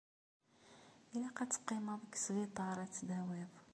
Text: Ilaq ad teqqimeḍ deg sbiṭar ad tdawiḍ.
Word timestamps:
Ilaq 1.13 1.37
ad 1.43 1.49
teqqimeḍ 1.51 1.99
deg 2.03 2.13
sbiṭar 2.25 2.77
ad 2.83 2.91
tdawiḍ. 2.91 3.51